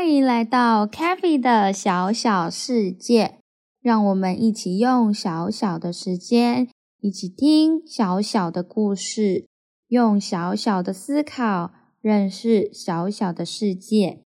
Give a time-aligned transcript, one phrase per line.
[0.00, 3.34] 欢迎来到 CaFi 的小小世界，
[3.82, 6.70] 让我们一起用小小的时间，
[7.02, 9.44] 一起听小小的故事，
[9.88, 14.20] 用小小的思考认识小小的世界。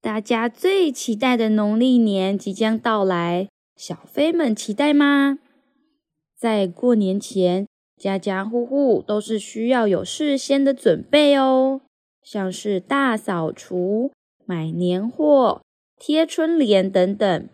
[0.00, 5.38] 大家最期待的农历年即将到来，小飞们期待吗？
[6.36, 11.82] 在过年前，家家户户都是需要有事先的准备哦。
[12.22, 14.12] 像是大扫除、
[14.44, 15.62] 买年货、
[15.98, 17.48] 贴春联等等，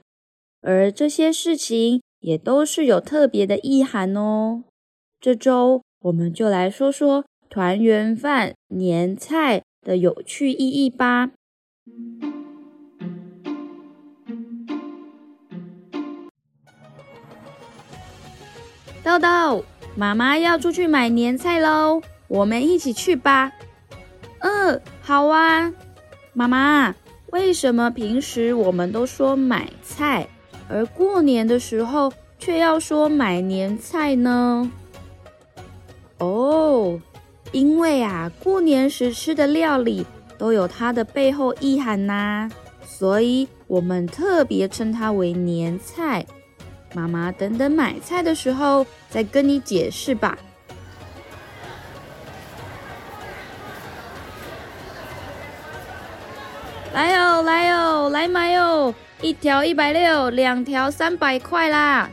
[0.61, 4.65] 而这些事情也都是有特别的意涵哦。
[5.21, 11.31] 这周我们就来说说团圆饭、年菜的有趣意义吧。
[19.03, 19.65] 豆豆，
[19.97, 23.53] 妈妈要出去买年菜喽，我们一起去吧。
[24.41, 25.73] 嗯，好啊，
[26.33, 26.95] 妈妈，
[27.33, 30.27] 为什么平时我们都说买菜，
[30.69, 34.71] 而过年的时候却要说买年菜呢？
[36.19, 37.01] 哦，
[37.53, 40.07] 因为啊，过年时吃的料理
[40.37, 42.51] 都有它的背后意涵呐，
[42.85, 46.25] 所以我们特别称它为年菜。
[46.95, 50.39] 妈妈，等等买菜的时候再跟你解释吧。
[56.99, 58.93] 来哟，来哟，来买哟！
[59.23, 62.11] 一条一百六，两条三百块啦。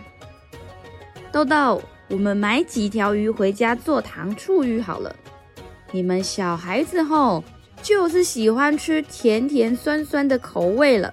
[1.31, 5.16] 豆豆，我们买几条鱼回家做糖醋鱼好了。
[5.91, 7.44] 你们小孩子吼，
[7.81, 11.12] 就是喜欢吃甜甜酸酸的口味了。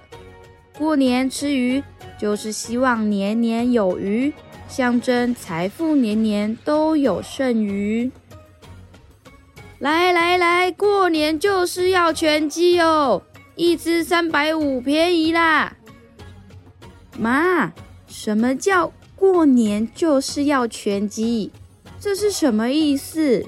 [0.77, 1.83] 过年吃鱼，
[2.15, 4.31] 就是希望年年有余，
[4.67, 8.11] 象征财富年年都有剩余。
[9.79, 13.23] 来来来，过年就是要全鸡哦！
[13.55, 15.75] 一只三百五，便宜啦！
[17.17, 17.71] 妈，
[18.07, 21.51] 什么叫过年就是要全鸡？
[21.99, 23.45] 这是什么意思？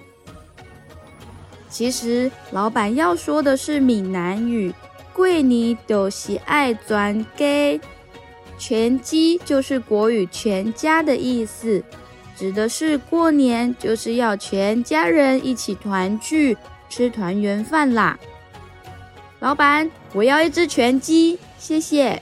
[1.70, 4.74] 其实老板要说的是闽南语，
[5.12, 7.82] 过年就喜爱转给，
[8.58, 11.84] 全鸡就是国语全家的意思，
[12.38, 16.56] 指的是过年就是要全家人一起团聚，
[16.88, 18.18] 吃团圆饭啦。
[19.46, 22.20] 老板，我要一只全鸡，谢谢。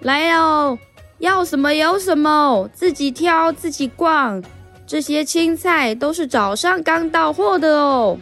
[0.00, 0.76] 来哦，
[1.18, 4.42] 要什么有什么，自己挑自己逛。
[4.88, 8.18] 这些青菜都是早上刚到货的哦，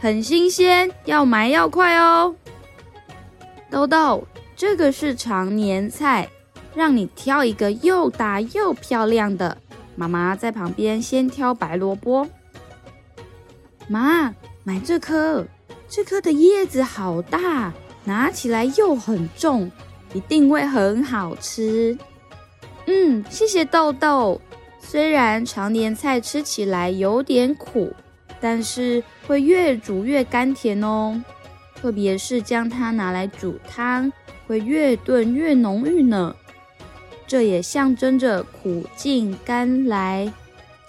[0.00, 2.34] 很新鲜，要买要快哦。
[3.68, 6.30] 豆豆，这个是常年菜，
[6.74, 9.54] 让你挑一个又大又漂亮的。
[9.96, 12.26] 妈妈在旁边先挑白萝卜。
[13.86, 14.34] 妈，
[14.64, 15.46] 买这颗。
[15.88, 17.72] 这颗的叶子好大，
[18.04, 19.70] 拿起来又很重，
[20.14, 21.96] 一定会很好吃。
[22.86, 24.40] 嗯，谢谢豆豆。
[24.80, 27.92] 虽然长年菜吃起来有点苦，
[28.40, 31.22] 但是会越煮越甘甜哦。
[31.76, 34.12] 特别是将它拿来煮汤，
[34.46, 36.34] 会越炖越浓郁呢。
[37.26, 40.32] 这也象征着苦尽甘来。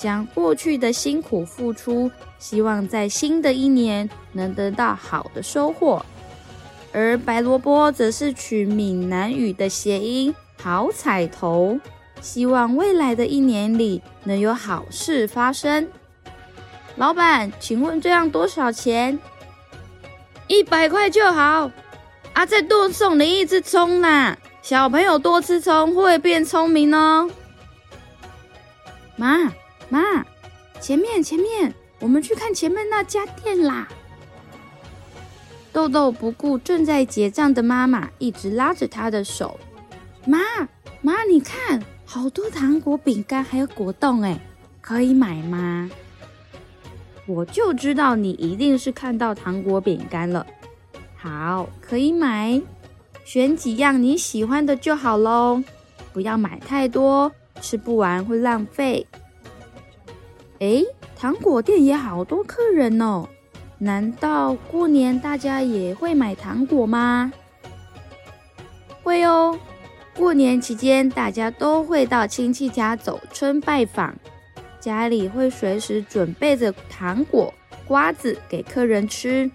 [0.02, 2.10] 将过去的辛苦付出，
[2.40, 6.04] 希望在新的一年能得到好的收获。
[6.92, 11.80] 而白萝卜则是取闽南语的谐音“好彩头”，
[12.20, 15.88] 希望未来的一年里能有好事发生。
[16.96, 19.20] 老板，请问这样多少钱？
[20.48, 21.70] 一百块就好。
[22.34, 24.36] 啊，再多送你一只葱啦！
[24.64, 27.30] 小朋友多吃葱会变聪明哦。
[29.16, 29.54] 妈。
[29.92, 30.26] 妈，
[30.80, 33.90] 前面前面，我们去看前面那家店啦！
[35.74, 39.60] 豆豆不顾正在结账的妈妈，一直拉着她的手。
[40.26, 40.40] 妈
[41.02, 44.40] 妈，你看，好多糖果、饼干还有果冻，哎，
[44.80, 45.92] 可以买吗？
[47.26, 50.48] 我就知道你一定是看到糖果、饼干了。
[51.18, 52.62] 好，可以买，
[53.26, 55.62] 选几样你喜欢的就好喽，
[56.14, 57.30] 不要买太多，
[57.60, 59.06] 吃不完会浪费。
[60.62, 60.84] 哎，
[61.18, 63.28] 糖果店也好多客人哦，
[63.80, 67.34] 难道过年大家也会买糖果吗？
[69.02, 69.60] 会哦。
[70.16, 74.14] 过年期间，大家都会到亲戚家走村拜访，
[74.80, 77.52] 家里会随时准备着糖果、
[77.88, 79.50] 瓜子给客人吃，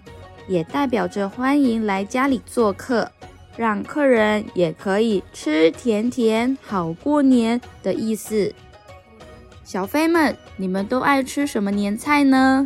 [0.45, 3.09] 也代表着欢迎来家里做客，
[3.55, 8.53] 让客人也可以吃甜甜，好过年的意思。
[9.67, 12.65] 小飞们，你们都爱吃什么年菜呢？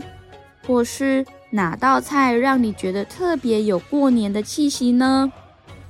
[0.67, 5.33] 或是哪道菜让你觉得特别有过年的气息呢？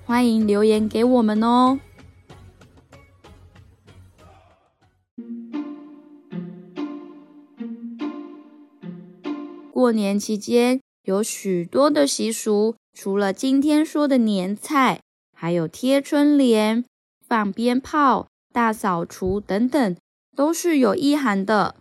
[0.05, 1.81] 欢迎留言给我们哦。
[9.73, 15.01] 过年期间有许多的习俗，除了今天说的年菜，
[15.35, 16.85] 还有贴春联、
[17.27, 19.97] 放鞭炮、大扫除等等，
[20.35, 21.75] 都是有意涵的。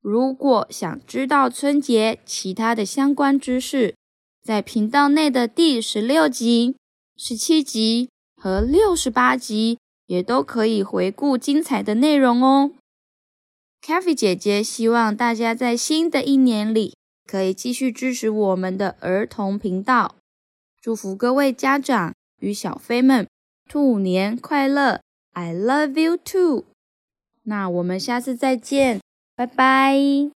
[0.00, 3.94] 如果想知道春节其他的相关知识，
[4.42, 6.76] 在频道内的第十六集、
[7.16, 12.70] 十七集和六十八集也都可以回顾精彩的内容哦。
[13.84, 20.16] CaFi 姐姐希望大家在新的一年里，可以继续支持我们的儿童频道，
[20.80, 23.28] 祝福各位家长与小飞们
[23.68, 25.00] 兔年快乐
[25.32, 26.64] ！I love you too。
[27.48, 29.00] 那我们下次再见，
[29.34, 30.37] 拜拜。